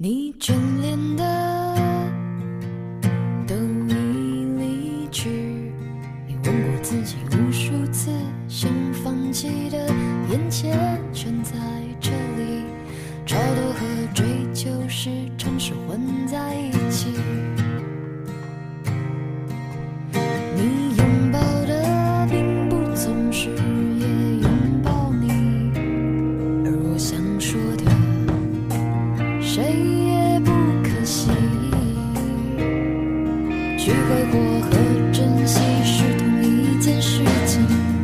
[0.00, 1.76] 你眷恋的
[3.48, 5.28] 都已离去，
[6.24, 8.12] 你问过自己无数次，
[8.46, 9.88] 想放弃的
[10.30, 11.52] 眼前全在
[12.00, 12.62] 这里，
[13.26, 14.24] 超脱和追
[14.54, 17.08] 求时常是混在一起。
[34.30, 34.70] 过和
[35.12, 37.97] 珍惜是同一件事情。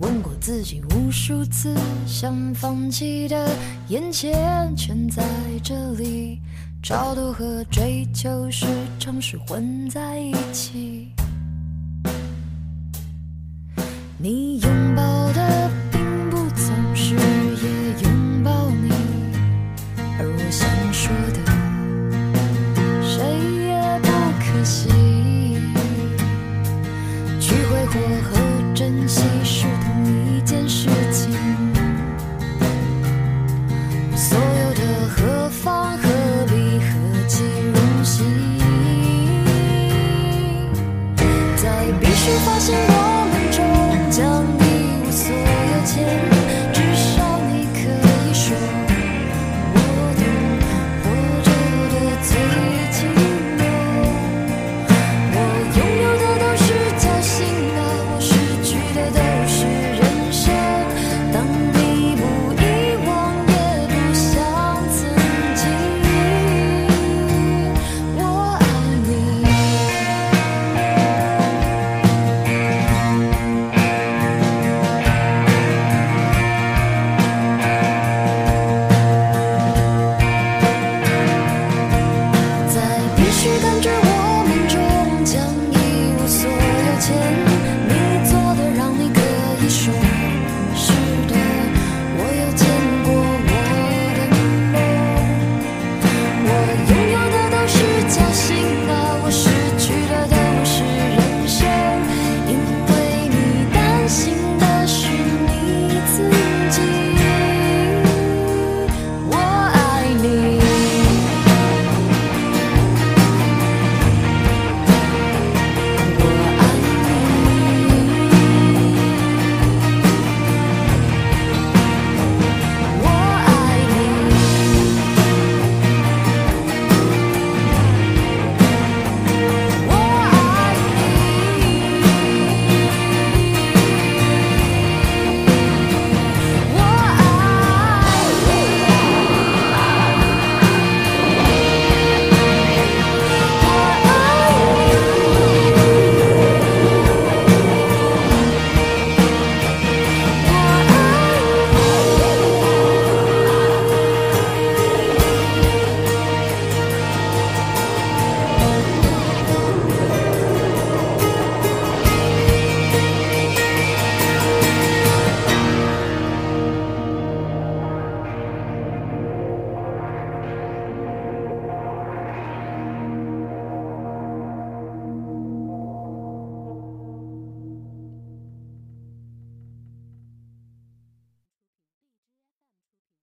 [0.00, 1.74] 问过自己无数次，
[2.06, 3.48] 想放弃的，
[3.88, 5.22] 眼前全在
[5.62, 6.40] 这里。
[6.82, 8.66] 超脱和追求时
[8.98, 11.08] 常是混在一起。
[14.18, 18.90] 你拥抱的并不总是也拥抱你，
[20.18, 21.38] 而我想说的，
[23.02, 23.16] 谁
[23.64, 23.72] 也
[24.02, 24.08] 不
[24.40, 24.90] 可惜。
[27.40, 27.92] 去挥霍
[28.28, 29.73] 和珍惜是。